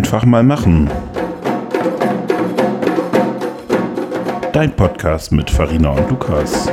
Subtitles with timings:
[0.00, 0.88] Einfach mal machen.
[4.50, 6.70] Dein Podcast mit Farina und Lukas.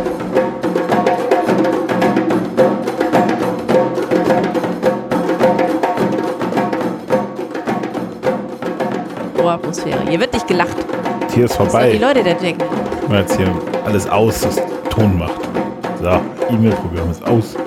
[9.46, 10.00] Atmosphäre.
[10.08, 10.78] Hier wird nicht gelacht.
[11.36, 12.64] Hier ist sollen die vorbei, Leute da denken?
[13.10, 13.54] weil jetzt hier
[13.86, 14.56] alles aus, das
[14.90, 15.42] Ton macht.
[16.02, 16.08] So,
[16.50, 17.58] E-Mail-Programm ist aus.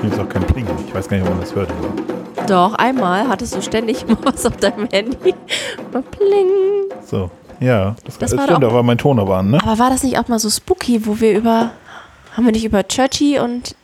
[0.00, 0.64] Hier ist auch kein Pling.
[0.88, 1.68] Ich weiß gar nicht, ob man das hört.
[1.68, 2.05] Aber.
[2.48, 5.34] Doch, einmal hattest du ständig was auf deinem Handy.
[5.90, 6.48] Pling.
[7.04, 9.58] So, ja, das, Das war stimmt, doch- da war mein Ton aber an, ne?
[9.62, 11.70] Aber war das nicht auch mal so spooky, wo wir über.
[12.36, 13.74] Haben wir nicht über Churchy und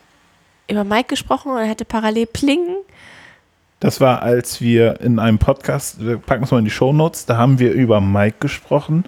[0.69, 2.77] über Mike gesprochen und er hätte parallel plingen?
[3.81, 7.39] Das war, als wir in einem Podcast, wir packen es mal in die Shownotes, da
[7.39, 9.05] haben wir über Mike gesprochen.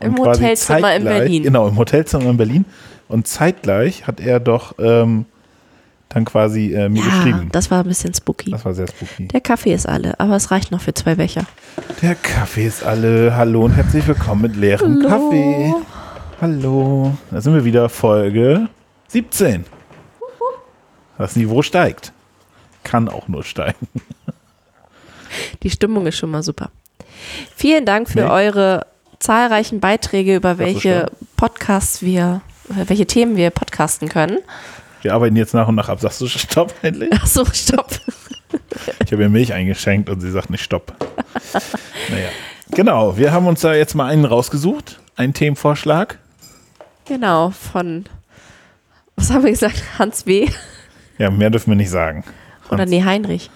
[0.00, 1.42] Im Hotelzimmer in Berlin.
[1.44, 2.64] Genau, im Hotelzimmer in Berlin.
[3.08, 5.24] Und zeitgleich hat er doch ähm,
[6.10, 7.48] dann quasi äh, mir Ja, geschrieben.
[7.52, 8.50] das war ein bisschen spooky.
[8.50, 9.28] Das war sehr spooky.
[9.28, 11.44] Der Kaffee ist alle, aber es reicht noch für zwei Becher.
[12.02, 13.34] Der Kaffee ist alle.
[13.36, 15.72] Hallo und herzlich willkommen mit leerem Kaffee.
[16.40, 17.16] Hallo.
[17.30, 18.68] Da sind wir wieder, Folge
[19.08, 19.64] 17.
[21.16, 22.12] Das Niveau steigt.
[22.82, 23.86] Kann auch nur steigen.
[25.62, 26.70] Die Stimmung ist schon mal super.
[27.54, 28.30] Vielen Dank für Nee.
[28.30, 28.86] eure
[29.20, 34.38] zahlreichen Beiträge, über welche Podcasts wir, welche Themen wir podcasten können.
[35.02, 36.00] Wir arbeiten jetzt nach und nach ab.
[36.00, 37.10] Sagst du Stopp endlich?
[37.14, 37.90] Ach so, stopp.
[39.04, 40.94] Ich habe ihr Milch eingeschenkt und sie sagt nicht Stopp.
[42.10, 42.28] Naja.
[42.70, 45.00] Genau, wir haben uns da jetzt mal einen rausgesucht.
[45.16, 46.18] Einen Themenvorschlag.
[47.04, 48.04] Genau, von,
[49.16, 49.82] was haben wir gesagt?
[49.98, 50.48] Hans W.
[51.18, 52.24] Ja, mehr dürfen wir nicht sagen.
[52.70, 53.50] Oder nee, Heinrich.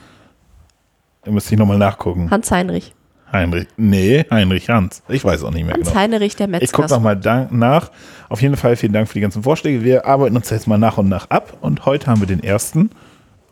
[1.22, 2.31] Da müsste ich nochmal nachgucken.
[2.31, 2.92] Hans Heinrich.
[3.33, 3.67] Heinrich.
[3.77, 5.03] Nee, Heinrich Hans.
[5.08, 5.98] Ich weiß auch nicht mehr Hans genau.
[6.00, 6.97] Heinrich, der Ich gucke Metzger.
[6.97, 7.91] nochmal nach.
[8.28, 9.83] Auf jeden Fall vielen Dank für die ganzen Vorschläge.
[9.83, 11.56] Wir arbeiten uns jetzt mal nach und nach ab.
[11.61, 12.91] Und heute haben wir den ersten.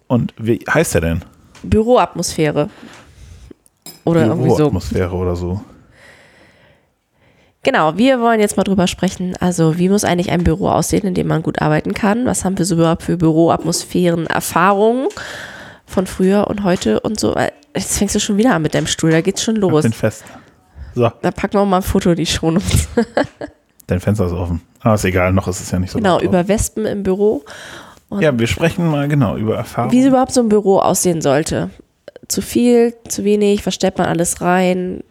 [0.07, 1.25] Und wie heißt er denn?
[1.63, 2.69] Büroatmosphäre.
[4.05, 4.57] Oder irgendwie so.
[4.57, 5.61] Büroatmosphäre oder so.
[7.65, 9.37] Genau, wir wollen jetzt mal drüber sprechen.
[9.39, 12.27] Also, wie muss eigentlich ein Büro aussehen, in dem man gut arbeiten kann?
[12.27, 15.07] Was haben wir so überhaupt für Büroatmosphären, Erfahrungen
[15.87, 17.37] von früher und heute und so?
[17.77, 19.83] Jetzt fängst du schon wieder an mit deinem Stuhl, da geht's schon los.
[19.83, 20.25] den fest.
[20.95, 22.89] So, Da packen wir mal ein Foto in die Shownotes.
[23.87, 24.61] dein Fenster ist offen.
[24.81, 27.45] Aber ist egal, noch ist es ja nicht so Genau, über Wespen im Büro.
[28.21, 29.93] Ja, wir sprechen mal genau über Erfahrungen.
[29.93, 31.71] Wie überhaupt so ein Büro aussehen sollte.
[32.29, 35.03] Zu viel, zu wenig, was stellt man alles rein?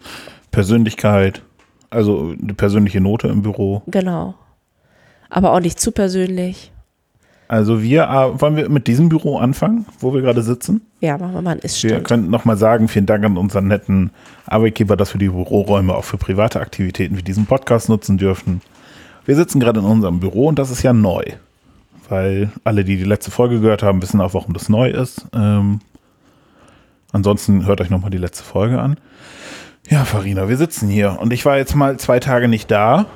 [0.52, 1.42] Persönlichkeit,
[1.90, 3.82] also eine persönliche Note im Büro.
[3.88, 4.36] Genau.
[5.30, 6.72] Aber auch nicht zu persönlich.
[7.52, 10.80] Also wir, äh, wollen wir mit diesem Büro anfangen, wo wir gerade sitzen?
[11.02, 12.06] Ja, machen wir mal einen Wir Iststand.
[12.06, 14.12] könnten nochmal sagen, vielen Dank an unseren netten
[14.46, 18.62] Arbeitgeber, dass wir die Büroräume auch für private Aktivitäten wie diesen Podcast nutzen dürfen.
[19.26, 21.26] Wir sitzen gerade in unserem Büro und das ist ja neu.
[22.08, 25.28] Weil alle, die die letzte Folge gehört haben, wissen auch, warum das neu ist.
[25.34, 25.82] Ähm,
[27.12, 28.96] ansonsten hört euch nochmal die letzte Folge an.
[29.90, 33.08] Ja, Farina, wir sitzen hier und ich war jetzt mal zwei Tage nicht da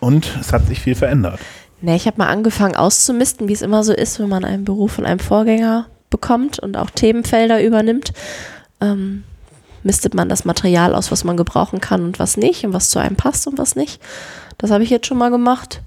[0.00, 1.40] und es hat sich viel verändert.
[1.82, 4.92] Ne, ich habe mal angefangen auszumisten, wie es immer so ist, wenn man einen Beruf
[4.92, 8.12] von einem Vorgänger bekommt und auch Themenfelder übernimmt.
[8.80, 9.24] Ähm,
[9.82, 12.98] mistet man das Material aus, was man gebrauchen kann und was nicht und was zu
[12.98, 14.00] einem passt und was nicht.
[14.58, 15.82] Das habe ich jetzt schon mal gemacht.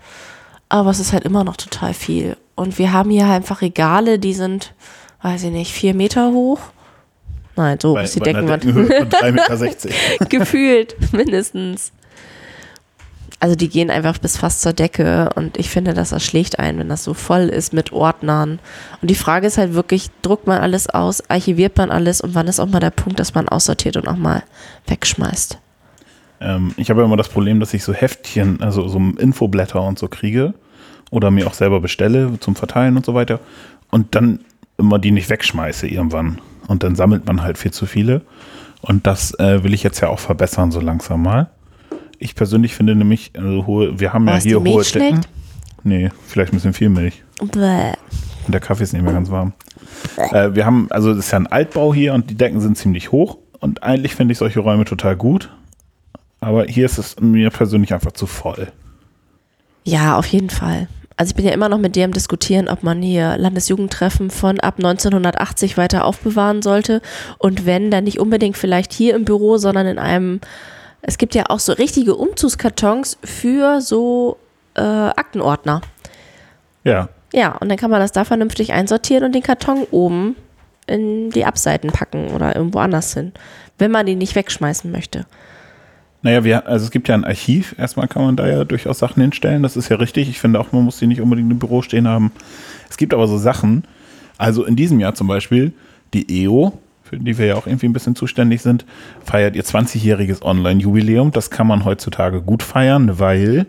[0.70, 2.38] Aber es ist halt immer noch total viel.
[2.56, 4.74] Und wir haben hier einfach Regale, die sind,
[5.24, 6.60] weiß ich nicht, vier Meter hoch.
[7.56, 8.64] Nein, so Bei- ist die Deckenwand.
[8.64, 10.26] Deckenhöhe von 3,60 Meter.
[10.30, 11.92] Gefühlt, mindestens.
[13.40, 16.90] Also die gehen einfach bis fast zur Decke und ich finde, das erschlägt einen, wenn
[16.90, 18.60] das so voll ist mit Ordnern.
[19.02, 22.48] Und die Frage ist halt wirklich, druckt man alles aus, archiviert man alles und wann
[22.48, 24.44] ist auch mal der Punkt, dass man aussortiert und auch mal
[24.88, 25.58] wegschmeißt?
[26.42, 29.98] Ähm, ich habe ja immer das Problem, dass ich so Heftchen, also so Infoblätter und
[30.00, 30.54] so kriege
[31.10, 33.40] oder mir auch selber bestelle zum Verteilen und so weiter
[33.90, 34.42] und dann
[34.78, 36.40] immer die nicht wegschmeiße irgendwann.
[36.68, 38.22] Und dann sammelt man halt viel zu viele.
[38.82, 41.50] Und das äh, will ich jetzt ja auch verbessern, so langsam mal.
[42.20, 45.24] Ich persönlich finde nämlich, also hohe, wir haben ja Was, die hier Milch hohe schmeckt?
[45.24, 45.26] Decken.
[45.84, 47.24] Nee, vielleicht ein bisschen viel Milch.
[47.40, 47.94] Bäh.
[48.46, 49.54] Und der Kaffee ist nicht mehr ganz warm.
[50.18, 53.12] Äh, wir haben, also das ist ja ein Altbau hier und die Decken sind ziemlich
[53.12, 53.38] hoch.
[53.60, 55.50] Und eigentlich finde ich solche Räume total gut.
[56.42, 58.72] Aber hier ist es mir persönlich einfach zu voll.
[59.84, 60.88] Ja, auf jeden Fall.
[61.18, 64.62] Also ich bin ja immer noch mit dir am Diskutieren, ob man hier Landesjugendtreffen von
[64.62, 67.02] ab 1980 weiter aufbewahren sollte.
[67.38, 70.40] Und wenn, dann nicht unbedingt vielleicht hier im Büro, sondern in einem,
[71.02, 74.38] es gibt ja auch so richtige Umzugskartons für so
[74.76, 75.82] äh, Aktenordner.
[76.84, 80.36] Ja, Ja, und dann kann man das da vernünftig einsortieren und den Karton oben
[80.88, 83.34] in die Abseiten packen oder irgendwo anders hin,
[83.78, 85.26] wenn man den nicht wegschmeißen möchte.
[86.22, 87.76] naja, wir, also es gibt ja ein Archiv.
[87.78, 89.64] Erstmal kann man da ja durchaus Sachen hinstellen.
[89.64, 90.30] Das ist ja richtig.
[90.30, 92.32] Ich finde auch, man muss die nicht unbedingt im Büro stehen haben.
[92.90, 93.84] Es gibt aber so Sachen,
[94.38, 95.72] also in diesem Jahr zum Beispiel,
[96.14, 96.74] die EO
[97.10, 98.86] für die wir ja auch irgendwie ein bisschen zuständig sind,
[99.24, 101.32] feiert ihr 20-jähriges Online-Jubiläum.
[101.32, 103.66] Das kann man heutzutage gut feiern, weil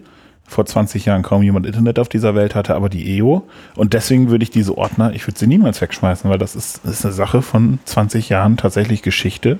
[0.46, 3.48] vor 20 Jahren kaum jemand Internet auf dieser Welt hatte, aber die EO.
[3.76, 7.04] Und deswegen würde ich diese Ordner, ich würde sie niemals wegschmeißen, weil das ist, ist
[7.04, 9.58] eine Sache von 20 Jahren tatsächlich Geschichte,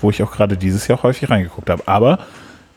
[0.00, 1.82] wo ich auch gerade dieses Jahr häufig reingeguckt habe.
[1.86, 2.18] Aber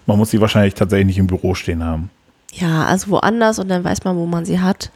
[0.08, 2.10] man muss sie wahrscheinlich tatsächlich nicht im Büro stehen haben.
[2.54, 4.92] Ja, also woanders und dann weiß man, wo man sie hat.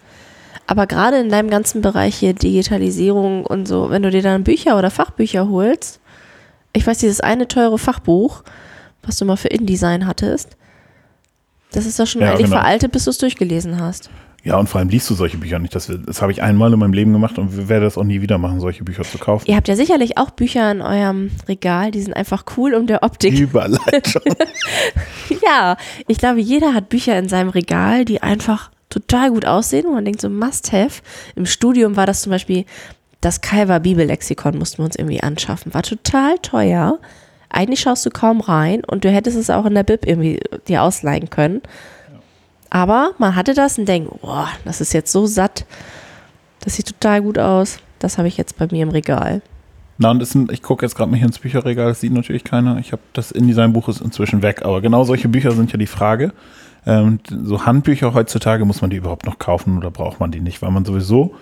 [0.67, 4.77] Aber gerade in deinem ganzen Bereich hier Digitalisierung und so, wenn du dir dann Bücher
[4.77, 5.99] oder Fachbücher holst,
[6.73, 8.43] ich weiß, dieses eine teure Fachbuch,
[9.03, 10.57] was du mal für InDesign hattest,
[11.71, 12.57] das ist doch schon Ja, eigentlich genau.
[12.57, 14.09] veraltet, bis du es durchgelesen hast.
[14.43, 15.73] Ja, und vor allem liest du solche Bücher nicht.
[15.73, 18.37] Das, das habe ich einmal in meinem Leben gemacht und werde das auch nie wieder
[18.37, 19.45] machen, solche Bücher zu kaufen.
[19.47, 23.01] Ihr habt ja sicherlich auch Bücher in eurem Regal, die sind einfach cool um der
[23.03, 23.33] Optik.
[23.39, 24.21] Überleitung.
[25.43, 25.77] Ja,
[26.07, 30.05] ich glaube, jeder hat Bücher in seinem Regal, die einfach total gut aussehen, wo man
[30.05, 31.01] denkt, so must have.
[31.35, 32.65] Im Studium war das zum Beispiel
[33.21, 35.73] das Calver Bibellexikon, mussten wir uns irgendwie anschaffen.
[35.73, 36.99] War total teuer.
[37.49, 40.83] Eigentlich schaust du kaum rein und du hättest es auch in der Bib irgendwie dir
[40.83, 41.61] ausleihen können.
[42.69, 45.65] Aber man hatte das und denkt, boah, das ist jetzt so satt.
[46.61, 47.79] Das sieht total gut aus.
[47.99, 49.41] Das habe ich jetzt bei mir im Regal.
[49.97, 52.77] Na, und ein, ich gucke jetzt gerade mal hier ins Bücherregal, das sieht natürlich keiner.
[52.79, 56.33] Ich habe das InDesign-Buch ist inzwischen weg, aber genau solche Bücher sind ja die Frage.
[56.85, 60.61] Ähm, so Handbücher heutzutage, muss man die überhaupt noch kaufen oder braucht man die nicht?
[60.61, 61.33] Weil man sowieso,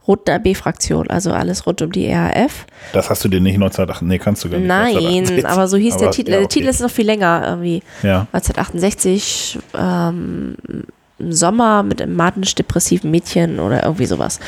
[0.08, 2.66] Roten AB-Fraktion, also alles rund um die RAF.
[2.94, 4.68] Das hast du dir nicht 1908, nee, kannst du gar nicht.
[4.68, 5.46] Nein, 1968.
[5.48, 6.32] aber so hieß der Aber, Titel.
[6.32, 6.54] ja, Der okay.
[6.60, 7.84] Titel ist noch viel länger irgendwie.
[8.02, 10.56] Ja, 1968 ähm,
[11.20, 14.40] im Sommer mit einem manisch-depressiven Mädchen oder irgendwie sowas.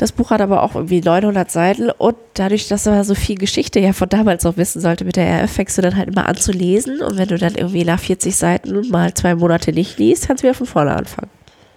[0.00, 3.80] Das Buch hat aber auch irgendwie 900 Seiten und dadurch, dass er so viel Geschichte
[3.80, 6.36] ja von damals noch wissen sollte mit der RF, fängst du dann halt immer an
[6.36, 10.26] zu lesen und wenn du dann irgendwie nach 40 Seiten mal zwei Monate nicht liest,
[10.26, 11.28] kannst du wieder von vorne anfangen.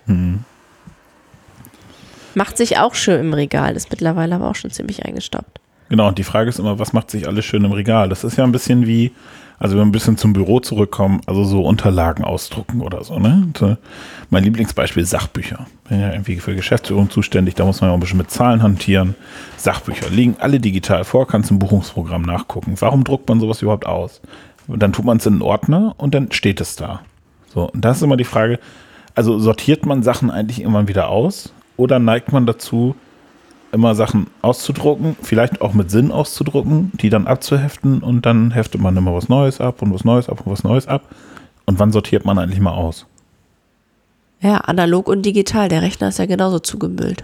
[0.05, 0.45] Mhm.
[2.33, 5.59] Macht sich auch schön im Regal, ist mittlerweile aber auch schon ziemlich eingestaubt.
[5.93, 8.09] Genau, und die Frage ist immer, was macht sich alles schön im Regal?
[8.09, 9.11] Das ist ja ein bisschen wie,
[9.59, 13.77] also wenn wir ein bisschen zum Büro zurückkommen, also so Unterlagen ausdrucken oder so, ne?
[14.31, 15.67] Mein Lieblingsbeispiel Sachbücher.
[15.87, 18.63] Bin ja irgendwie für Geschäftsführung zuständig, da muss man ja auch ein bisschen mit Zahlen
[18.63, 19.13] hantieren.
[19.55, 22.73] Sachbücher liegen alle digital vor, kannst im Buchungsprogramm nachgucken.
[22.79, 24.19] Warum druckt man sowas überhaupt aus?
[24.65, 27.01] Und dann tut man es in einen Ordner und dann steht es da.
[27.53, 28.59] So, und das ist immer die Frage,
[29.13, 32.95] also sortiert man Sachen eigentlich irgendwann wieder aus oder neigt man dazu,
[33.73, 38.95] immer Sachen auszudrucken, vielleicht auch mit Sinn auszudrucken, die dann abzuheften und dann heftet man
[38.95, 41.03] immer was Neues ab und was Neues ab und was Neues ab.
[41.65, 43.05] Und wann sortiert man eigentlich mal aus?
[44.41, 45.69] Ja, analog und digital.
[45.69, 47.23] Der Rechner ist ja genauso zugemüllt.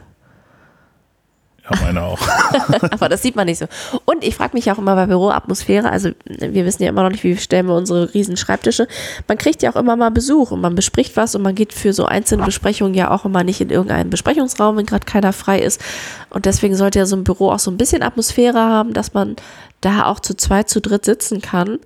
[1.72, 2.20] Ja, meine auch.
[2.92, 3.66] Aber das sieht man nicht so.
[4.06, 7.24] Und ich frage mich auch immer bei Büroatmosphäre, also wir wissen ja immer noch nicht,
[7.24, 8.88] wie stellen wir unsere riesen Schreibtische.
[9.28, 11.94] Man kriegt ja auch immer mal Besuch und man bespricht was und man geht für
[11.94, 15.82] so einzelne Besprechungen ja auch immer nicht in irgendeinen Besprechungsraum, wenn gerade keiner frei ist.
[16.30, 19.36] Und deswegen sollte ja so ein Büro auch so ein bisschen Atmosphäre haben, dass man
[19.82, 21.80] da auch zu zweit, zu dritt sitzen kann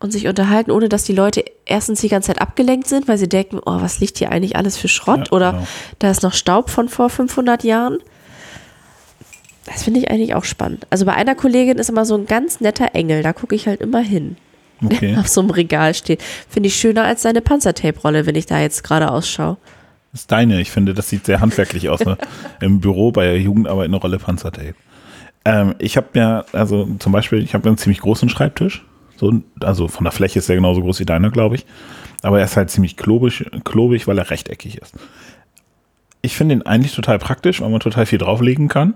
[0.00, 3.28] und sich unterhalten, ohne dass die Leute erstens die ganze Zeit abgelenkt sind, weil sie
[3.28, 5.28] denken, oh, was liegt hier eigentlich alles für Schrott?
[5.28, 5.66] Ja, Oder genau.
[5.98, 7.98] da ist noch Staub von vor 500 Jahren.
[9.70, 10.86] Das finde ich eigentlich auch spannend.
[10.90, 13.80] Also bei einer Kollegin ist immer so ein ganz netter Engel, da gucke ich halt
[13.80, 14.36] immer hin.
[14.82, 15.14] Okay.
[15.18, 16.22] Auf so einem Regal steht.
[16.48, 19.58] Finde ich schöner als deine Panzertape-Rolle, wenn ich da jetzt gerade ausschaue.
[20.12, 20.58] Das ist deine.
[20.58, 22.00] Ich finde, das sieht sehr handwerklich aus.
[22.00, 22.16] Ne?
[22.62, 24.74] Im Büro bei der Jugendarbeit eine Rolle Panzertape.
[25.44, 28.82] Ähm, ich habe ja, also zum Beispiel, ich habe einen ziemlich großen Schreibtisch.
[29.18, 31.66] So, also von der Fläche ist er genauso groß wie deiner, glaube ich.
[32.22, 34.94] Aber er ist halt ziemlich klobig, klobig, weil er rechteckig ist.
[36.22, 38.94] Ich finde ihn eigentlich total praktisch, weil man total viel drauflegen kann.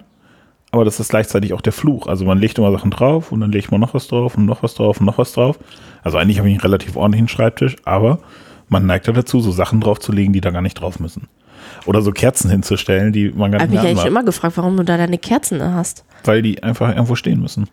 [0.74, 2.08] Aber das ist gleichzeitig auch der Fluch.
[2.08, 4.64] Also man legt immer Sachen drauf und dann legt man noch was drauf und noch
[4.64, 5.56] was drauf und noch was drauf.
[6.02, 8.18] Also eigentlich habe ich einen relativ ordentlichen Schreibtisch, aber
[8.68, 11.28] man neigt ja dazu, so Sachen draufzulegen, die da gar nicht drauf müssen.
[11.86, 14.56] Oder so Kerzen hinzustellen, die man gar Habe nicht mich mehr eigentlich anmacht, immer gefragt,
[14.56, 16.04] warum du da deine Kerzen hast.
[16.24, 17.68] weil die einfach irgendwo stehen müssen.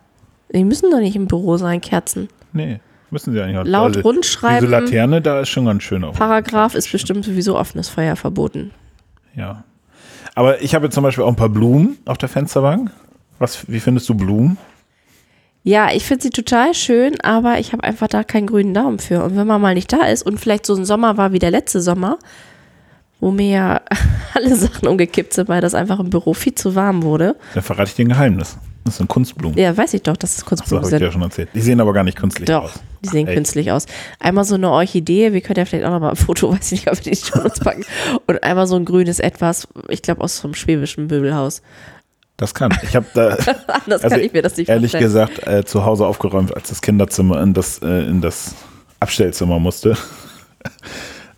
[0.54, 2.28] Die müssen doch nicht im Büro sein, Kerzen.
[2.52, 2.78] Nee,
[3.10, 3.66] müssen sie eigentlich nicht.
[3.66, 4.60] Laut Also, rundschreiben.
[4.60, 6.16] Diese Laterne, da ist schon ganz schön auf.
[6.16, 8.70] Paragraph ist bestimmt sowieso offenes Feuer verboten.
[9.34, 9.64] Ja.
[10.34, 12.90] Aber ich habe jetzt zum Beispiel auch ein paar Blumen auf der Fensterbank.
[13.38, 14.56] Was, wie findest du Blumen?
[15.64, 19.22] Ja, ich finde sie total schön, aber ich habe einfach da keinen grünen Daumen für.
[19.22, 21.50] Und wenn man mal nicht da ist und vielleicht so ein Sommer war wie der
[21.50, 22.18] letzte Sommer,
[23.22, 23.80] wo mir ja
[24.34, 27.36] alle Sachen umgekippt sind, weil das einfach im Büro viel zu warm wurde.
[27.54, 28.58] Dann verrate ich dir ein Geheimnis.
[28.84, 29.56] Das sind Kunstblumen.
[29.56, 31.06] Ja, weiß ich doch, dass es Das Kunstblumen habe ich dir sind.
[31.06, 31.48] ja schon erzählt.
[31.54, 32.72] Die sehen aber gar nicht künstlich Doch, aus.
[33.04, 33.86] die sehen Ey, künstlich aus.
[34.18, 36.84] Einmal so eine Orchidee, wir können ja vielleicht auch noch mal ein Foto, weiß ich
[36.84, 37.84] nicht, ob wir die schon uns packen.
[38.26, 41.62] Und einmal so ein grünes Etwas, ich glaube aus vom schwäbischen Möbelhaus.
[42.38, 42.76] Das kann.
[42.82, 43.28] Ich habe da
[43.84, 45.28] Anders Also kann ich mir das nicht ehrlich vorstellen.
[45.28, 48.56] gesagt äh, zu Hause aufgeräumt, als das Kinderzimmer in das, äh, in das
[48.98, 49.96] Abstellzimmer musste.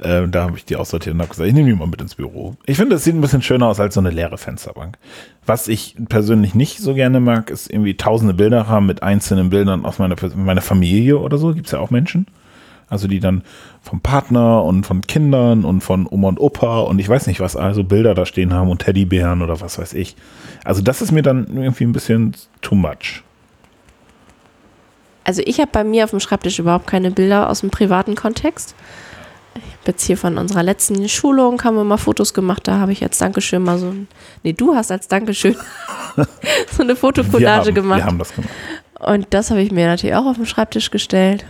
[0.04, 2.14] Äh, da habe ich die aussortiert und habe gesagt, ich nehme die mal mit ins
[2.14, 2.56] Büro.
[2.66, 4.98] Ich finde, es sieht ein bisschen schöner aus als so eine leere Fensterbank.
[5.46, 9.84] Was ich persönlich nicht so gerne mag, ist irgendwie tausende Bilder haben mit einzelnen Bildern
[9.84, 11.54] aus meiner, meiner Familie oder so.
[11.54, 12.26] Gibt es ja auch Menschen.
[12.88, 13.42] Also die dann
[13.82, 17.56] vom Partner und von Kindern und von Oma und Opa und ich weiß nicht was,
[17.56, 20.16] also Bilder da stehen haben und Teddybären oder was weiß ich.
[20.64, 23.22] Also das ist mir dann irgendwie ein bisschen too much.
[25.24, 28.74] Also ich habe bei mir auf dem Schreibtisch überhaupt keine Bilder aus dem privaten Kontext.
[29.56, 32.66] Ich habe jetzt hier von unserer letzten Schulung haben wir mal Fotos gemacht.
[32.66, 34.08] Da habe ich als Dankeschön mal so ein,
[34.42, 35.56] nee, du hast als Dankeschön
[36.72, 38.00] so eine Fotokollage gemacht.
[38.00, 38.50] wir haben das gemacht.
[39.00, 41.44] Und das habe ich mir natürlich auch auf den Schreibtisch gestellt,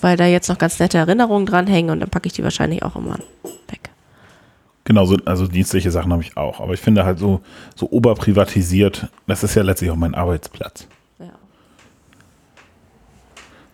[0.00, 2.96] weil da jetzt noch ganz nette Erinnerungen dranhängen und dann packe ich die wahrscheinlich auch
[2.96, 3.18] immer
[3.68, 3.90] weg.
[4.84, 6.60] Genau, so, also dienstliche Sachen habe ich auch.
[6.60, 7.40] Aber ich finde halt so,
[7.76, 10.86] so oberprivatisiert, das ist ja letztlich auch mein Arbeitsplatz.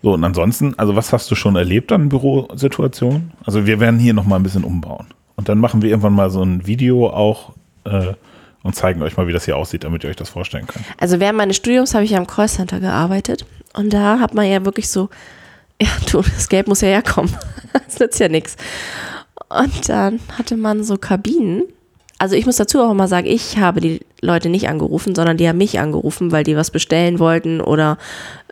[0.07, 3.33] So, und ansonsten, also was hast du schon erlebt an Bürosituationen?
[3.45, 5.09] Also wir werden hier nochmal ein bisschen umbauen.
[5.35, 8.13] Und dann machen wir irgendwann mal so ein Video auch äh,
[8.63, 10.85] und zeigen euch mal, wie das hier aussieht, damit ihr euch das vorstellen könnt.
[11.01, 14.65] Also während meines Studiums habe ich ja im Callcenter gearbeitet und da hat man ja
[14.65, 15.09] wirklich so,
[15.83, 17.37] ja, du, das Geld muss ja herkommen.
[17.73, 18.57] Das nützt ja nichts.
[19.49, 21.65] Und dann hatte man so Kabinen.
[22.19, 25.47] Also ich muss dazu auch immer sagen, ich habe die Leute nicht angerufen, sondern die
[25.47, 27.99] haben mich angerufen, weil die was bestellen wollten oder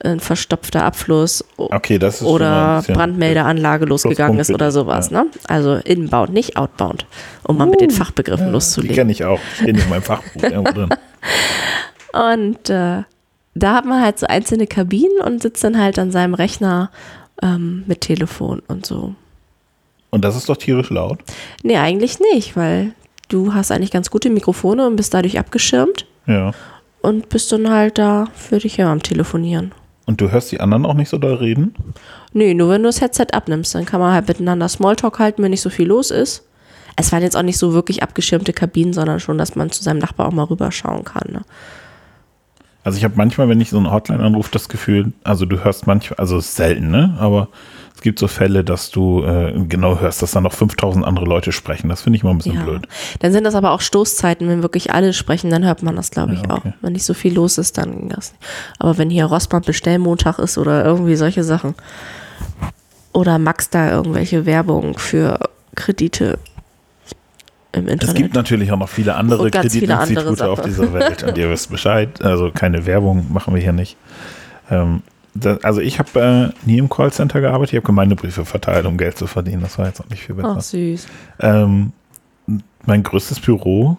[0.03, 5.11] ein verstopfter Abfluss Okay, mal oder Brandmeldeanlage losgegangen Pluspunkt ist oder sowas.
[5.11, 5.25] ja.
[5.25, 5.31] Ne?
[5.49, 7.07] Also inbound, nicht outbound,
[7.45, 8.97] um mal mit den Fachbegriffen Die loszulegen.
[8.97, 9.41] kenne ich auch.
[9.55, 10.91] Stehen in meinem Fachbuch irgendwo drin.
[12.13, 13.03] Und äh,
[13.55, 16.91] da hat man halt so einzelne Kabinen und sitzt dann halt an seinem Rechner
[17.43, 19.15] ähm, mit Telefon und so.
[20.11, 21.19] Und das ist doch tierisch laut.
[21.63, 22.93] Nee, eigentlich nicht, weil
[23.29, 26.53] du hast eigentlich ganz gute Mikrofone und bist dadurch abgeschirmt Ja.
[27.03, 29.73] und bist dann halt da für dich am Telefonieren.
[30.07, 31.75] Und du hörst die anderen auch nicht so doll reden?
[32.33, 35.51] Nee, nur wenn du das Headset abnimmst, dann kann man halt miteinander Smalltalk halten, wenn
[35.51, 36.47] nicht so viel los ist.
[36.97, 39.99] Es waren jetzt auch nicht so wirklich abgeschirmte Kabinen, sondern schon, dass man zu seinem
[39.99, 41.33] Nachbar auch mal rüberschauen kann.
[41.33, 41.41] Ne?
[42.85, 45.87] Also ich habe manchmal, wenn ich so eine Hotline anrufe, das Gefühl, also du hörst
[45.87, 47.17] manchmal, also selten, ne?
[47.19, 47.49] Aber
[47.97, 51.53] es gibt so Fälle, dass du äh, genau hörst, dass da noch 5000 andere Leute
[51.53, 51.89] sprechen.
[51.89, 52.65] Das finde ich mal ein bisschen Ja.
[52.65, 52.87] blöd.
[53.21, 56.35] Dann sind das aber auch Stoßzeiten, wenn wirklich alle sprechen, dann hört man das, glaube
[56.35, 56.71] ich, Ja, okay.
[56.71, 56.83] auch.
[56.83, 58.45] Wenn nicht so viel los ist, dann ging das nicht.
[58.79, 61.75] Aber wenn hier Rossmann Bestellmontag ist oder irgendwie solche Sachen.
[63.13, 65.39] Oder Max da irgendwelche Werbung für
[65.77, 66.39] Kredite
[67.73, 68.17] im Es Internet.
[68.17, 71.23] gibt natürlich auch noch viele andere ganz viele andere Kreditinstitute auf dieser Welt.
[71.23, 72.21] Und ihr wisst Bescheid.
[72.23, 73.97] Also keine Werbung machen wir hier nicht.
[74.71, 75.03] Ähm,
[75.35, 77.73] da, also ich habe äh, nie im Callcenter gearbeitet.
[77.73, 79.63] Ich habe Gemeindebriefe verteilt, um Geld zu verdienen.
[79.63, 80.55] Das war jetzt auch nicht viel besser.
[80.57, 81.07] Ach, süß.
[81.41, 81.93] Ähm,
[82.87, 83.97] mein größtes Büro,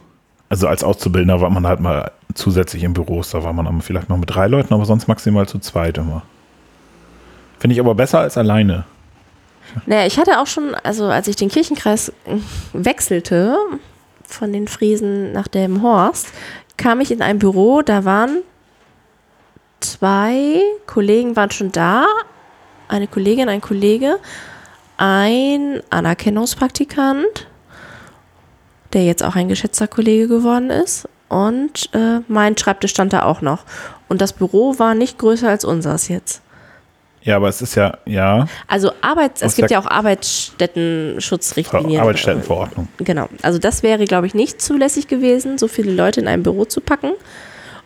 [0.49, 4.17] also als Auszubildender war man halt mal zusätzlich in Büros, da war man vielleicht noch
[4.17, 6.23] mit drei Leuten, aber sonst maximal zu zweit immer.
[7.59, 8.85] Finde ich aber besser als alleine.
[9.85, 12.13] Naja, ich hatte auch schon, also als ich den Kirchenkreis
[12.73, 13.57] wechselte
[14.23, 16.27] von den Friesen nach dem Horst,
[16.77, 18.41] kam ich in ein Büro, da waren
[19.79, 22.05] zwei Kollegen waren schon da,
[22.87, 24.19] eine Kollegin, ein Kollege,
[24.97, 27.47] ein Anerkennungspraktikant,
[28.93, 33.41] der jetzt auch ein geschätzter Kollege geworden ist und äh, mein Schreibtisch stand da auch
[33.41, 33.65] noch.
[34.07, 36.41] Und das Büro war nicht größer als unseres jetzt.
[37.25, 41.99] Ja, aber es ist ja, ja, Also Arbeits, es gibt ja auch Arbeitsstätten-Schutzrichtlinien.
[41.99, 42.87] Arbeitsstellenverordnung.
[42.99, 43.27] Genau.
[43.41, 46.81] Also das wäre, glaube ich, nicht zulässig gewesen, so viele Leute in ein Büro zu
[46.81, 47.13] packen.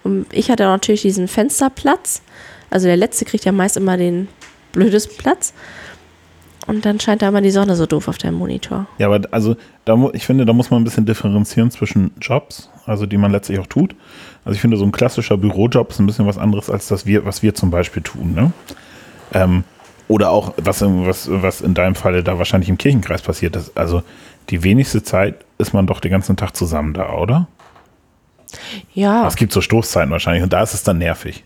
[0.04, 2.22] Und ich hatte natürlich diesen Fensterplatz.
[2.70, 4.28] Also der letzte kriegt ja meist immer den
[4.72, 5.54] blödesten Platz.
[6.68, 8.86] Und dann scheint da immer die Sonne so doof auf deinem Monitor.
[9.00, 13.08] Ja, aber also da, ich finde, da muss man ein bisschen differenzieren zwischen Jobs, also
[13.08, 13.96] die man letztlich auch tut.
[14.46, 17.26] Also ich finde, so ein klassischer Bürojob ist ein bisschen was anderes als das wir,
[17.26, 18.36] was wir zum Beispiel tun.
[18.36, 18.52] Ne?
[19.34, 19.64] Ähm,
[20.08, 23.76] oder auch, was, was, was in deinem Falle da wahrscheinlich im Kirchenkreis passiert ist.
[23.76, 24.04] Also
[24.50, 27.48] die wenigste Zeit ist man doch den ganzen Tag zusammen da, oder?
[28.94, 31.44] Ja, Es gibt so Stoßzeiten wahrscheinlich und da ist es dann nervig.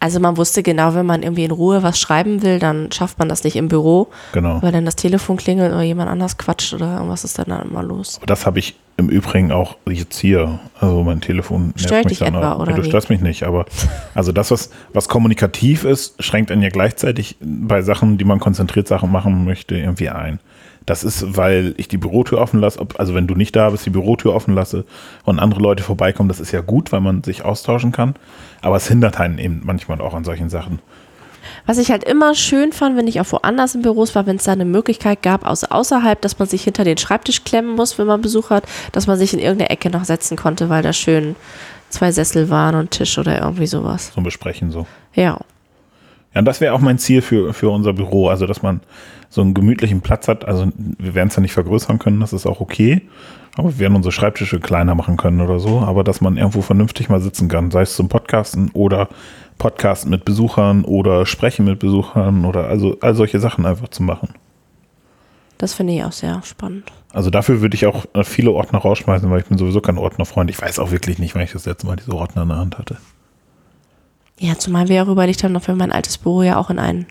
[0.00, 3.28] also man wusste genau, wenn man irgendwie in Ruhe was schreiben will, dann schafft man
[3.28, 4.60] das nicht im Büro, Genau.
[4.62, 7.82] weil dann das Telefon klingelt oder jemand anders quatscht oder irgendwas ist dann, dann immer
[7.82, 8.16] los.
[8.18, 10.60] Aber das habe ich im Übrigen auch jetzt hier.
[10.78, 12.60] Also mein Telefon nervt Stört mich dich dann etwa, auch.
[12.60, 13.64] oder ja, du störst mich nicht, aber
[14.14, 18.86] also das, was, was kommunikativ ist, schränkt einen ja gleichzeitig bei Sachen, die man konzentriert
[18.86, 20.38] Sachen machen möchte, irgendwie ein.
[20.86, 23.90] Das ist, weil ich die Bürotür offen lasse, also wenn du nicht da bist, die
[23.90, 24.84] Bürotür offen lasse
[25.24, 28.14] und andere Leute vorbeikommen, das ist ja gut, weil man sich austauschen kann.
[28.60, 30.80] Aber es hindert einen eben manchmal auch an solchen Sachen.
[31.66, 34.44] Was ich halt immer schön fand, wenn ich auch woanders in Büros war, wenn es
[34.44, 38.06] da eine Möglichkeit gab, außer außerhalb, dass man sich hinter den Schreibtisch klemmen muss, wenn
[38.06, 41.36] man Besuch hat, dass man sich in irgendeine Ecke noch setzen konnte, weil da schön
[41.88, 44.12] zwei Sessel waren und Tisch oder irgendwie sowas.
[44.12, 44.86] Zum Besprechen so.
[45.14, 45.38] Ja.
[46.34, 48.80] Ja, und das wäre auch mein Ziel für, für unser Büro, also dass man
[49.28, 50.44] so einen gemütlichen Platz hat.
[50.44, 53.02] Also wir werden es ja nicht vergrößern können, das ist auch okay.
[53.56, 55.80] Aber wir werden unsere Schreibtische kleiner machen können oder so.
[55.80, 59.08] Aber dass man irgendwo vernünftig mal sitzen kann, sei es zum Podcasten oder
[59.58, 64.30] Podcasten mit Besuchern oder Sprechen mit Besuchern oder also all solche Sachen einfach zu machen.
[65.58, 66.90] Das finde ich auch sehr spannend.
[67.12, 70.50] Also dafür würde ich auch äh, viele Ordner rausschmeißen, weil ich bin sowieso kein Ordnerfreund.
[70.50, 72.76] Ich weiß auch wirklich nicht, wann ich das letzte Mal diese Ordner in der Hand
[72.76, 72.98] hatte.
[74.44, 77.06] Ja, zumal wir auch überlegt haben, ob wir mein altes Büro ja auch in ein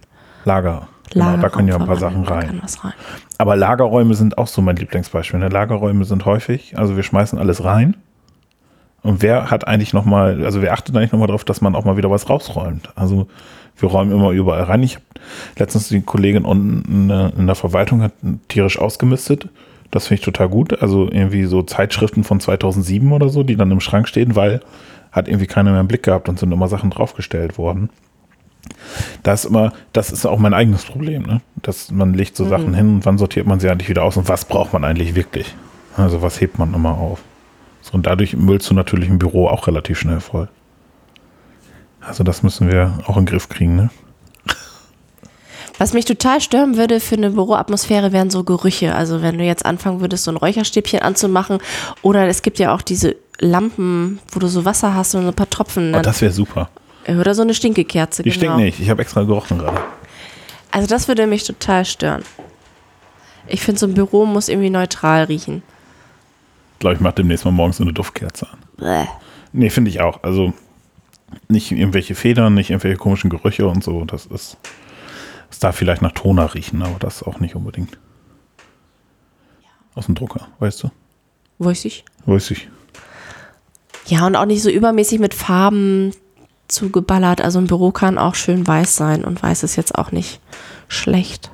[0.45, 0.87] Lager.
[1.13, 2.61] Lager genau, da können ja ein paar Sachen rein.
[2.83, 2.93] rein.
[3.39, 5.39] Aber Lagerräume sind auch so mein Lieblingsbeispiel.
[5.39, 5.49] Ne?
[5.49, 7.95] Lagerräume sind häufig, also wir schmeißen alles rein.
[9.01, 11.97] Und wer hat eigentlich nochmal, also wer achtet eigentlich nochmal darauf, dass man auch mal
[11.97, 12.89] wieder was rausräumt?
[12.95, 13.27] Also
[13.77, 14.83] wir räumen immer überall rein.
[14.83, 15.05] Ich habe
[15.57, 18.13] letztens die Kollegin unten in der- in der Verwaltung hat
[18.47, 19.49] tierisch ausgemistet.
[19.91, 20.81] Das finde ich total gut.
[20.81, 24.61] Also irgendwie so Zeitschriften von 2007 oder so, die dann im Schrank stehen, weil
[25.13, 27.89] hat irgendwie keiner mehr im Blick gehabt und sind immer Sachen draufgestellt worden.
[29.21, 31.41] Das ist immer, das ist auch mein eigenes Problem, ne?
[31.61, 34.27] Dass man legt so Sachen hin und wann sortiert man sie eigentlich wieder aus und
[34.27, 35.53] was braucht man eigentlich wirklich?
[35.95, 37.21] Also was hebt man immer auf?
[37.81, 40.49] So, und dadurch müllst du natürlich im Büro auch relativ schnell voll.
[42.01, 43.89] Also das müssen wir auch in den Griff kriegen, ne?
[45.77, 48.95] Was mich total stören würde für eine Büroatmosphäre wären so Gerüche.
[48.95, 51.57] Also wenn du jetzt anfangen würdest, so ein Räucherstäbchen anzumachen
[52.01, 55.49] oder es gibt ja auch diese Lampen, wo du so Wasser hast und ein paar
[55.49, 55.93] Tropfen.
[55.95, 56.69] Oh, das wäre super.
[57.07, 58.23] oder so eine Stinkekerze.
[58.23, 58.53] Die genau.
[58.53, 58.79] stinkt nicht.
[58.79, 59.81] Ich habe extra gerochen gerade.
[60.71, 62.23] Also das würde mich total stören.
[63.47, 65.61] Ich finde, so ein Büro muss irgendwie neutral riechen.
[66.73, 68.59] Ich glaube, ich mache demnächst mal morgens so eine Duftkerze an.
[68.77, 69.05] Bäh.
[69.51, 70.23] Nee, finde ich auch.
[70.23, 70.53] Also
[71.47, 74.05] nicht irgendwelche Federn, nicht irgendwelche komischen Gerüche und so.
[74.05, 74.57] Das ist.
[75.49, 77.99] Es darf vielleicht nach Toner riechen, aber das auch nicht unbedingt.
[79.93, 80.89] Aus dem Drucker, weißt du?
[81.59, 82.03] Weiß ich.
[82.25, 82.69] Weiß ich.
[84.05, 86.11] Ja, und auch nicht so übermäßig mit Farben
[86.67, 87.41] zugeballert.
[87.41, 90.39] Also ein Büro kann auch schön weiß sein und weiß ist jetzt auch nicht
[90.87, 91.49] schlecht.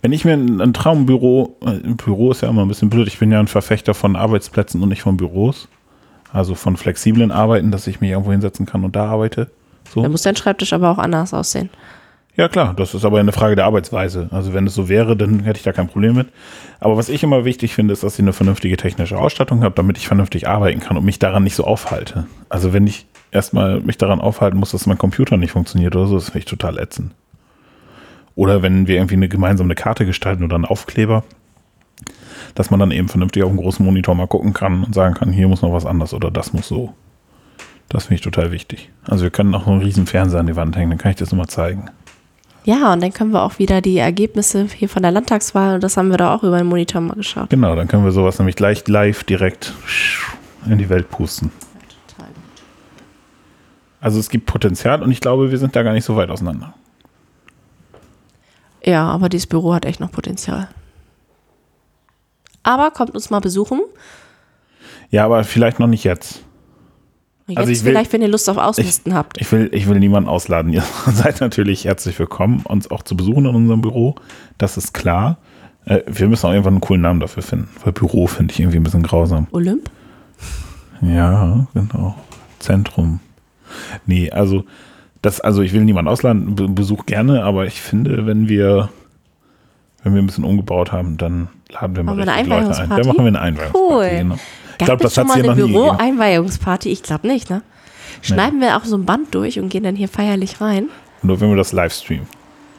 [0.00, 3.08] Wenn ich mir ein, ein Traumbüro, äh, ein Büro ist ja immer ein bisschen blöd,
[3.08, 5.68] ich bin ja ein Verfechter von Arbeitsplätzen und nicht von Büros.
[6.32, 9.50] Also von flexiblen Arbeiten, dass ich mich irgendwo hinsetzen kann und da arbeite.
[9.92, 10.02] So.
[10.02, 11.70] Da muss dein Schreibtisch aber auch anders aussehen.
[12.38, 14.28] Ja, klar, das ist aber eine Frage der Arbeitsweise.
[14.30, 16.28] Also wenn es so wäre, dann hätte ich da kein Problem mit.
[16.78, 19.98] Aber was ich immer wichtig finde, ist, dass ich eine vernünftige technische Ausstattung habe, damit
[19.98, 22.28] ich vernünftig arbeiten kann und mich daran nicht so aufhalte.
[22.48, 26.14] Also wenn ich erstmal mich daran aufhalten muss, dass mein Computer nicht funktioniert oder so,
[26.14, 27.12] das finde ich total ätzend.
[28.36, 31.24] Oder wenn wir irgendwie eine gemeinsame Karte gestalten oder einen Aufkleber,
[32.54, 35.32] dass man dann eben vernünftig auf dem großen Monitor mal gucken kann und sagen kann,
[35.32, 36.94] hier muss noch was anders oder das muss so.
[37.88, 38.92] Das finde ich total wichtig.
[39.08, 41.32] Also wir können auch einen riesen Fernseher an die Wand hängen, dann kann ich das
[41.32, 41.90] nochmal zeigen.
[42.68, 45.96] Ja, und dann können wir auch wieder die Ergebnisse hier von der Landtagswahl, und das
[45.96, 47.48] haben wir da auch über den Monitor mal geschaut.
[47.48, 49.72] Genau, dann können wir sowas nämlich gleich live direkt
[50.66, 51.50] in die Welt pusten.
[54.02, 56.74] Also es gibt Potenzial und ich glaube, wir sind da gar nicht so weit auseinander.
[58.84, 60.68] Ja, aber dieses Büro hat echt noch Potenzial.
[62.64, 63.80] Aber kommt uns mal besuchen.
[65.08, 66.42] Ja, aber vielleicht noch nicht jetzt.
[67.48, 69.40] Jetzt Also ich will- vielleicht, wenn ihr Lust auf Ausmisten habt.
[69.40, 70.72] Ich will, ich will niemanden ausladen.
[70.74, 74.14] Ihr seid natürlich herzlich willkommen, uns auch zu besuchen in unserem Büro.
[74.58, 75.38] Das ist klar.
[75.86, 77.68] Äh, wir müssen auch irgendwann einen coolen Namen dafür finden.
[77.82, 79.46] Weil Büro finde ich irgendwie ein bisschen grausam.
[79.52, 79.90] Olymp?
[81.00, 82.16] Ja, genau.
[82.58, 83.20] Zentrum.
[84.06, 84.64] Nee, also
[85.22, 88.88] das, also ich will niemanden ausladen, Be- Besuch gerne, aber ich finde, wenn wir,
[90.02, 92.80] wenn wir ein bisschen umgebaut haben, dann laden wir mal Machen wir eine richtig Leute
[92.80, 92.88] ein.
[92.90, 93.78] Dann machen wir eine Einweihungsparty.
[93.94, 94.08] Cool.
[94.18, 94.36] Genau.
[94.80, 95.66] Ich Gab glaube, es das schon hat mal eine.
[95.66, 96.90] Büro-Einweihungsparty?
[96.90, 97.62] Ich glaube nicht, ne?
[98.22, 100.88] Schneiden wir auch so ein Band durch und gehen dann hier feierlich rein.
[101.22, 102.26] Nur wenn wir das Livestreamen.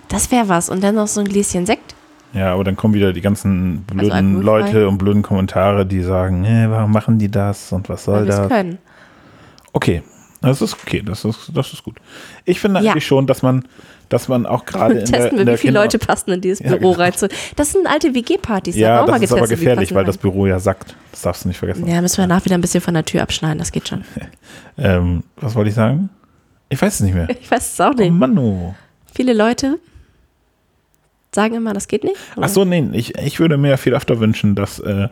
[0.08, 0.70] Das wäre was.
[0.70, 1.96] Und dann noch so ein Gläschen Sekt.
[2.34, 4.44] Ja, aber dann kommen wieder die ganzen blöden alkoholfrei?
[4.72, 8.30] Leute und blöden Kommentare, die sagen, nee, warum machen die das und was soll weil
[8.30, 8.48] es das?
[8.48, 8.78] können.
[9.74, 10.04] Okay,
[10.42, 11.98] das ist okay, das ist, das ist gut.
[12.46, 12.92] Ich finde Ja.
[12.92, 13.66] eigentlich schon, dass man,
[14.10, 16.32] dass man auch gerade in der, Testen in wir, der wie viele Kinder- Leute passen
[16.32, 17.04] in dieses Ja, Büro genau.
[17.04, 17.14] rein.
[17.56, 18.76] Das sind alte WG-Partys.
[18.76, 20.96] da Ja, das ist aber getestet, gefährlich, weil das Büro ja sackt.
[21.12, 21.88] Das darfst du nicht vergessen.
[21.88, 23.58] Ja, müssen wir nach wieder ein bisschen von der Tür abschneiden.
[23.60, 24.04] Das geht schon.
[24.82, 26.10] Ähm, was wollte ich sagen?
[26.70, 27.28] Ich weiß es nicht mehr.
[27.42, 28.12] Ich weiß es auch Oh nicht.
[28.12, 28.74] Mann, oh.
[29.14, 29.78] Viele Leute
[31.34, 32.16] sagen immer, das geht nicht.
[32.40, 35.10] Ach so, nee, ich, ich würde mir viel öfter wünschen, dass, äh,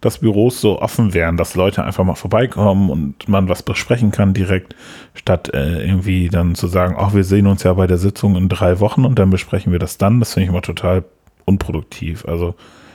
[0.00, 4.34] dass Büros so offen wären, dass Leute einfach mal vorbeikommen und man was besprechen kann
[4.34, 4.74] direkt,
[5.14, 8.48] statt äh, irgendwie dann zu sagen, ach, wir sehen uns ja bei der Sitzung in
[8.48, 10.18] drei Wochen und dann besprechen wir das dann.
[10.20, 11.04] Das finde ich immer total
[11.44, 12.24] unproduktiv.
[12.26, 12.54] Also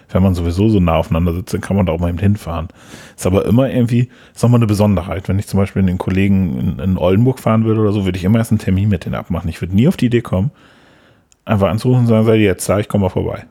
[0.09, 2.67] Wenn man sowieso so nah aufeinander sitzt, dann kann man da auch mal eben hinfahren.
[3.15, 5.27] Ist aber immer irgendwie, ist nochmal eine Besonderheit.
[5.27, 8.23] Wenn ich zum Beispiel den Kollegen in, in Oldenburg fahren würde oder so, würde ich
[8.23, 9.49] immer erst einen Termin mit denen abmachen.
[9.49, 10.51] Ich würde nie auf die Idee kommen,
[11.45, 13.45] einfach anzurufen und sagen, seid ihr jetzt da, ich komme mal vorbei.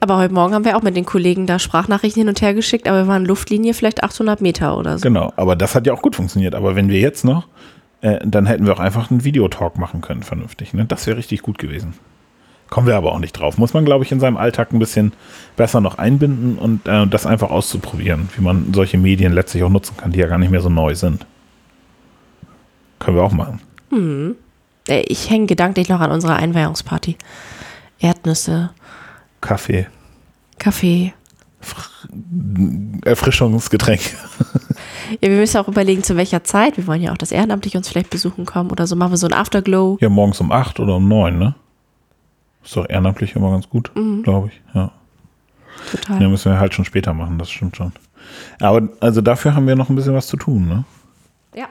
[0.00, 2.86] Aber heute Morgen haben wir auch mit den Kollegen da Sprachnachrichten hin und her geschickt,
[2.86, 5.02] aber wir waren Luftlinie vielleicht 800 Meter oder so.
[5.02, 6.54] Genau, aber das hat ja auch gut funktioniert.
[6.54, 7.48] Aber wenn wir jetzt noch,
[8.02, 10.74] äh, dann hätten wir auch einfach einen Videotalk machen können, vernünftig.
[10.74, 10.84] Ne?
[10.84, 11.94] Das wäre richtig gut gewesen.
[12.68, 13.56] Kommen wir aber auch nicht drauf.
[13.56, 15.12] Muss man, glaube ich, in seinem Alltag ein bisschen
[15.56, 19.96] besser noch einbinden und äh, das einfach auszuprobieren, wie man solche Medien letztlich auch nutzen
[19.96, 21.24] kann, die ja gar nicht mehr so neu sind.
[22.98, 23.60] Können wir auch machen.
[23.90, 24.36] Hm.
[24.88, 27.16] Äh, Ich hänge gedanklich noch an unserer Einweihungsparty.
[27.98, 28.70] Erdnüsse,
[29.40, 29.86] Kaffee,
[30.58, 31.12] Kaffee.
[33.04, 34.00] Erfrischungsgetränk.
[35.20, 36.78] Ja, wir müssen auch überlegen, zu welcher Zeit.
[36.78, 38.96] Wir wollen ja auch, dass ehrenamtlich uns vielleicht besuchen kommen oder so.
[38.96, 39.98] Machen wir so ein Afterglow.
[40.00, 41.54] Ja, morgens um 8 oder um 9, ne?
[42.64, 43.92] Ist doch ehrenamtlich immer ganz gut,
[44.22, 44.62] glaube ich.
[44.74, 44.90] Ja.
[45.90, 46.22] Total.
[46.22, 47.92] Ja, müssen wir halt schon später machen, das stimmt schon.
[48.60, 50.84] Aber also dafür haben wir noch ein bisschen was zu tun, ne?
[51.54, 51.66] Ja.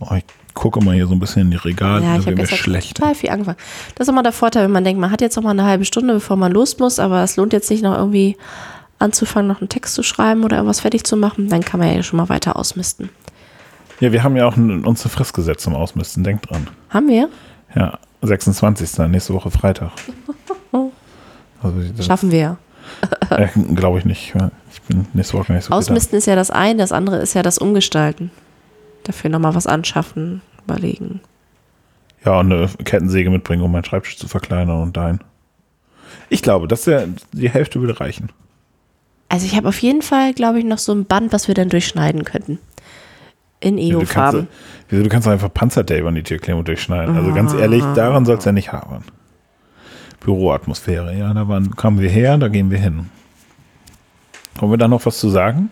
[0.00, 2.42] Oh, ich gucke mal hier so ein bisschen in die Regale, Ja, ich habe mir
[2.42, 2.96] gestern schlecht.
[2.96, 3.58] total viel angefangen.
[3.94, 5.84] Das ist immer der Vorteil, wenn man denkt, man hat jetzt noch mal eine halbe
[5.84, 8.36] Stunde, bevor man los muss, aber es lohnt jetzt nicht noch irgendwie
[8.98, 12.02] anzufangen, noch einen Text zu schreiben oder irgendwas fertig zu machen, dann kann man ja
[12.02, 13.08] schon mal weiter ausmisten.
[14.00, 16.66] Ja, wir haben ja auch uns eine Frist gesetzt zum Ausmisten, denkt dran.
[16.90, 17.28] Haben wir?
[17.74, 18.98] Ja, 26.
[19.08, 19.90] nächste Woche Freitag.
[21.64, 22.56] Also, Schaffen wir.
[23.30, 24.34] äh, glaube ich nicht.
[24.72, 27.42] Ich bin nächste Woche nicht so Ausmisten ist ja das eine, das andere ist ja
[27.44, 28.32] das Umgestalten.
[29.04, 31.20] Dafür nochmal was anschaffen, überlegen.
[32.24, 35.20] Ja, und eine Kettensäge mitbringen, um meinen Schreibtisch zu verkleinern und dein.
[36.28, 38.30] Ich glaube, dass der, die Hälfte würde reichen.
[39.28, 41.68] Also ich habe auf jeden Fall, glaube ich, noch so ein Band, was wir dann
[41.68, 42.58] durchschneiden könnten.
[43.60, 44.48] In Wieso, du kannst, EO-Farben.
[44.88, 47.16] wieso, du kannst doch einfach Panzertape an die Türklinge und durchschneiden.
[47.16, 49.04] Also ganz ehrlich, daran soll es ja nicht haben.
[50.20, 53.08] Büroatmosphäre, ja, da waren, kamen wir her, da gehen wir hin.
[54.56, 55.70] Wollen wir da noch was zu sagen?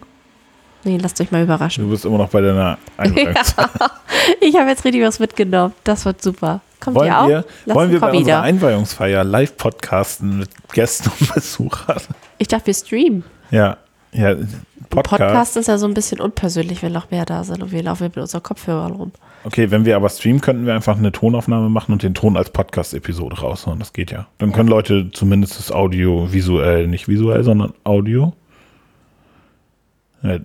[0.84, 1.84] Nee, lasst euch mal überraschen.
[1.84, 3.90] Du bist immer noch bei deiner Einweihungsfeier.
[4.40, 5.74] Ich habe jetzt richtig was mitgenommen.
[5.84, 6.60] Das wird super.
[6.80, 7.28] Kommt Wollen ihr auch?
[7.28, 8.42] wir, wollen wir bei kommen unserer wieder.
[8.42, 12.00] Einweihungsfeier live podcasten mit Gästen und Besuchern?
[12.38, 13.24] Ich dachte, wir streamen.
[13.50, 13.76] Ja,
[14.12, 14.34] ja,
[14.88, 15.20] Podcast.
[15.20, 18.04] Podcast ist ja so ein bisschen unpersönlich, wenn noch mehr da sind und wir laufen
[18.04, 19.12] mit unseren Kopfhörern rum.
[19.44, 22.50] Okay, wenn wir aber streamen, könnten wir einfach eine Tonaufnahme machen und den Ton als
[22.50, 23.78] Podcast-Episode raushauen.
[23.78, 24.26] Das geht ja.
[24.38, 28.32] Dann können Leute zumindest das Audio visuell, nicht visuell, sondern Audio.
[30.22, 30.38] Ja,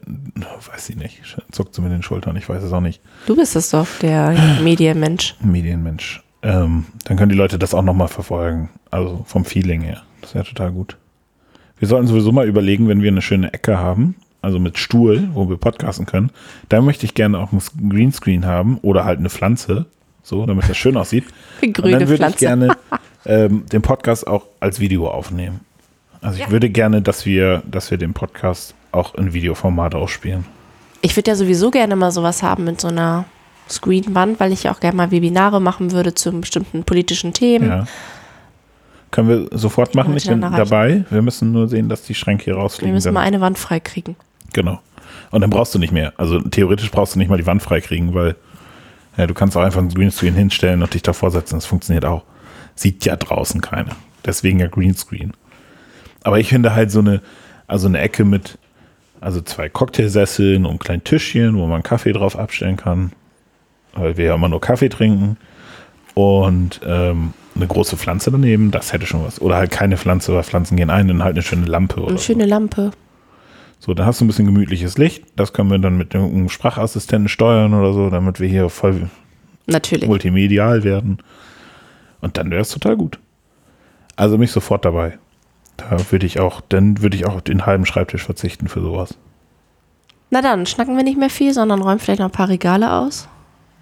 [0.71, 1.21] weiß ich nicht.
[1.51, 3.01] Zuckt sie mit den Schultern, ich weiß es auch nicht.
[3.27, 5.35] Du bist es doch, der Medienmensch.
[5.41, 6.23] Medienmensch.
[6.43, 8.69] Ähm, dann können die Leute das auch nochmal verfolgen.
[8.91, 10.03] Also vom Feeling her.
[10.21, 10.95] Das wäre total gut.
[11.77, 15.49] Wir sollten sowieso mal überlegen, wenn wir eine schöne Ecke haben, also mit Stuhl, wo
[15.49, 16.29] wir podcasten können,
[16.69, 19.87] da möchte ich gerne auch ein Greenscreen haben oder halt eine Pflanze,
[20.23, 21.25] so, damit das schön aussieht.
[21.61, 22.77] Eine Und grüne dann würde ich gerne
[23.25, 25.59] ähm, den Podcast auch als Video aufnehmen.
[26.21, 26.51] Also ich Ja.
[26.51, 30.45] würde gerne, dass wir, dass wir den Podcast auch in Videoformat ausspielen.
[31.01, 33.25] Ich würde ja sowieso gerne mal sowas haben mit so einer
[33.69, 37.67] Screenwand, weil ich ja auch gerne mal Webinare machen würde zu bestimmten politischen Themen.
[37.67, 37.87] Ja.
[39.11, 40.57] Können wir sofort machen, ich bin erreichen.
[40.57, 41.05] dabei.
[41.09, 42.93] Wir müssen nur sehen, dass die Schränke hier Wir rausfliegen.
[42.93, 44.15] müssen mal eine Wand freikriegen.
[44.53, 44.79] Genau.
[45.31, 46.13] Und dann brauchst du nicht mehr.
[46.17, 48.35] Also theoretisch brauchst du nicht mal die Wand freikriegen, weil
[49.17, 51.55] ja, du kannst auch einfach einen Greenscreen hinstellen und dich davor setzen.
[51.55, 52.23] Das funktioniert auch.
[52.75, 53.95] Sieht ja draußen keiner.
[54.25, 55.33] Deswegen ja Greenscreen.
[56.23, 57.21] Aber ich finde halt so eine,
[57.67, 58.57] also eine Ecke mit,
[59.25, 63.11] also zwei Cocktailsesseln und ein kleinen Tischchen, wo man Kaffee drauf abstellen kann.
[63.93, 65.37] Weil wir ja immer nur Kaffee trinken.
[66.13, 69.41] Und ähm, eine große Pflanze daneben, das hätte schon was.
[69.41, 72.17] Oder halt keine Pflanze, weil Pflanzen gehen ein, dann halt eine schöne Lampe oder Eine
[72.19, 72.23] so.
[72.23, 72.91] schöne Lampe.
[73.79, 75.23] So, dann hast du ein bisschen gemütliches Licht.
[75.35, 79.09] Das können wir dann mit einem Sprachassistenten steuern oder so, damit wir hier voll
[79.65, 80.07] Natürlich.
[80.07, 81.17] multimedial werden.
[82.21, 83.17] Und dann wäre es total gut.
[84.15, 85.17] Also mich sofort dabei.
[85.77, 89.15] Da würde ich auch, dann würde ich auch auf den halben Schreibtisch verzichten für sowas.
[90.29, 93.27] Na dann, schnacken wir nicht mehr viel, sondern räumen vielleicht noch ein paar Regale aus.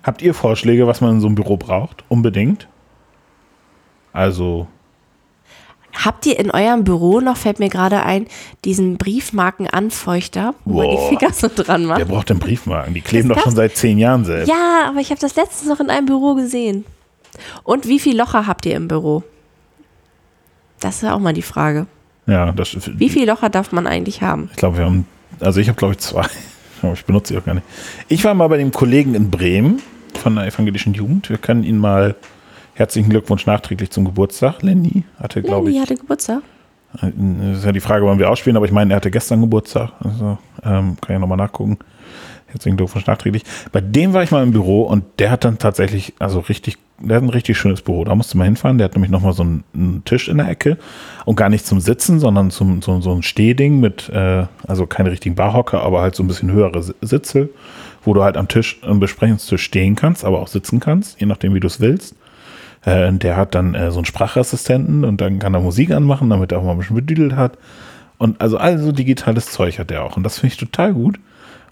[0.04, 2.04] Habt ihr Vorschläge, was man in so einem Büro braucht?
[2.10, 2.68] Unbedingt.
[4.12, 4.68] Also,
[6.04, 8.26] Habt ihr in eurem Büro noch, fällt mir gerade ein,
[8.66, 11.10] diesen Briefmarkenanfeuchter, wo man Boah.
[11.10, 12.00] die Finger so dran macht?
[12.00, 12.94] wer braucht denn Briefmarken?
[12.96, 14.50] Die kleben Das doch schon seit zehn Jahren selbst.
[14.50, 16.84] Ja, aber ich habe das letztens noch in einem Büro gesehen.
[17.64, 19.24] Und wie viele Locher habt ihr im Büro?
[20.84, 21.88] Das ist ja auch mal die Frage.
[22.28, 24.50] Ja, das Wie viele Locher darf man eigentlich haben?
[24.52, 25.06] Ich glaube, wir haben,
[25.40, 26.26] also ich habe glaube ich zwei.
[26.82, 27.66] Aber ich benutze sie auch gar nicht.
[28.10, 29.82] Ich war mal bei dem Kollegen in Bremen
[30.16, 31.30] von der evangelischen Jugend.
[31.30, 32.16] Wir können ihn mal
[32.74, 34.62] herzlichen Glückwunsch nachträglich zum Geburtstag.
[34.62, 36.42] Lenny hatte, glaube Lenny ich, hatte Geburtstag.
[36.94, 39.92] das ist ja die Frage, wann wir ausspielen, aber ich meine, er hatte gestern Geburtstag.
[40.04, 41.78] Also ähm, kann ich nochmal nachgucken.
[42.54, 43.44] Herzlichen Glückwunsch nachträglich.
[43.72, 47.18] Bei dem war ich mal im Büro und der hat dann tatsächlich, also richtig, der
[47.18, 48.06] hat ein richtig schönes Büro.
[48.06, 48.78] Da musste man hinfahren.
[48.78, 50.78] Der hat nämlich nochmal so einen, einen Tisch in der Ecke
[51.26, 55.10] und gar nicht zum Sitzen, sondern zum, so, so ein Stehding mit, äh, also keine
[55.10, 57.50] richtigen Barhocker, aber halt so ein bisschen höhere Sitze,
[58.04, 61.56] wo du halt am Tisch, am Besprechungstisch stehen kannst, aber auch sitzen kannst, je nachdem,
[61.56, 62.16] wie du es willst.
[62.86, 66.52] Äh, der hat dann äh, so einen Sprachassistenten und dann kann er Musik anmachen, damit
[66.52, 67.58] er auch mal ein bisschen bedüdelt hat.
[68.20, 70.18] Und also all so digitales Zeug hat er auch.
[70.18, 71.20] Und das finde ich total gut.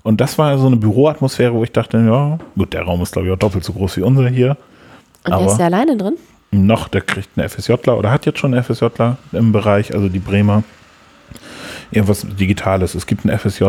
[0.04, 3.28] Und das war so eine Büroatmosphäre, wo ich dachte, ja, gut, der Raum ist, glaube
[3.28, 4.58] ich, auch doppelt so groß wie unser hier.
[5.26, 6.18] Und der ist ja alleine drin?
[6.52, 10.20] Noch, der kriegt einen FSJler oder hat jetzt schon einen FSJler im Bereich, also die
[10.20, 10.64] Bremer.
[11.92, 12.96] Irgendwas Digitales.
[12.96, 13.66] Es gibt einen FSJ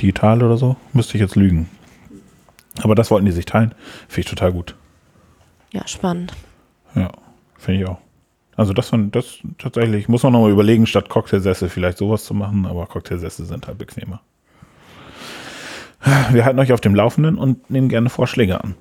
[0.00, 0.76] digital oder so.
[0.92, 1.68] Müsste ich jetzt lügen.
[2.82, 3.74] Aber das wollten die sich teilen.
[4.06, 4.74] Finde ich total gut.
[5.72, 6.32] Ja, spannend.
[6.94, 7.10] Ja,
[7.58, 7.98] finde ich auch.
[8.56, 12.66] Also das, von, das tatsächlich, muss man nochmal überlegen, statt Cocktailsessel vielleicht sowas zu machen,
[12.66, 14.20] aber Cocktailsessel sind halt bequemer.
[16.30, 18.74] Wir halten euch auf dem Laufenden und nehmen gerne Vorschläge an.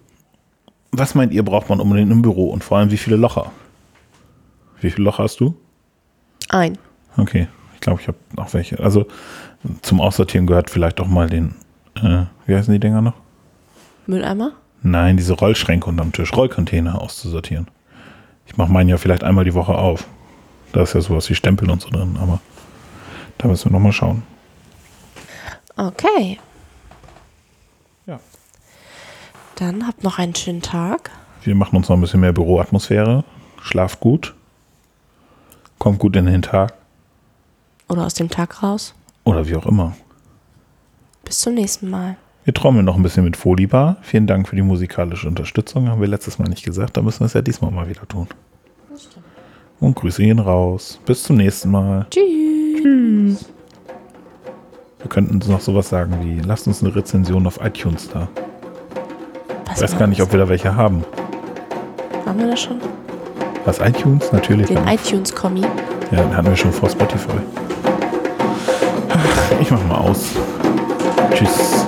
[0.92, 3.52] Was meint ihr, braucht man unbedingt im Büro und vor allem wie viele Locher?
[4.80, 5.56] Wie viele Locher hast du?
[6.50, 6.78] Ein.
[7.18, 8.80] Okay, ich glaube, ich habe noch welche.
[8.80, 9.06] Also
[9.82, 11.56] zum Aussortieren gehört vielleicht auch mal den,
[11.96, 13.16] äh, wie heißen die Dinger noch?
[14.06, 14.54] Mülleimer?
[14.84, 17.68] Nein, diese Rollschränke unterm Tisch, Rollcontainer auszusortieren.
[18.46, 20.08] Ich mache meinen ja vielleicht einmal die Woche auf.
[20.72, 22.40] Da ist ja sowas wie Stempel und so drin, aber
[23.38, 24.24] da müssen wir nochmal schauen.
[25.76, 26.40] Okay.
[28.06, 28.20] Ja.
[29.58, 31.10] Dann habt noch einen schönen Tag.
[31.42, 33.24] Wir machen uns noch ein bisschen mehr Büroatmosphäre.
[33.60, 34.36] Schlaft gut.
[35.80, 36.74] Kommt gut in den Tag.
[37.90, 38.94] Oder aus dem Tag raus.
[39.24, 39.96] Oder wie auch immer.
[41.26, 42.18] Bis zum nächsten Mal.
[42.44, 43.98] Wir trommeln noch ein bisschen mit Folibar.
[44.04, 45.90] Vielen Dank für die musikalische Unterstützung.
[45.90, 46.96] Haben wir letztes Mal nicht gesagt.
[46.96, 48.28] Da müssen wir es ja diesmal mal wieder tun.
[49.80, 51.00] Und Grüße gehen raus.
[51.04, 52.06] Bis zum nächsten Mal.
[52.12, 53.50] Tschüss.
[55.00, 58.28] Wir könnten uns noch sowas sagen wie, lasst uns eine Rezension auf iTunes da.
[59.78, 61.06] Ich weiß gar nicht, ob wir da welche haben.
[62.26, 62.82] Haben wir das schon?
[63.64, 64.32] Was, iTunes?
[64.32, 64.66] Natürlich.
[64.66, 65.62] Den iTunes-Kommi.
[66.10, 67.38] Ja, den hatten wir schon vor Spotify.
[69.62, 70.32] Ich mach mal aus.
[71.32, 71.86] Tschüss.